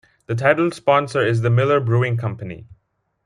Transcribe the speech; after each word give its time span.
The 0.25 0.33
title 0.33 0.71
sponsor 0.71 1.21
is 1.23 1.41
the 1.43 1.51
Miller 1.51 1.79
Brewing 1.79 2.17
Company. 2.17 2.65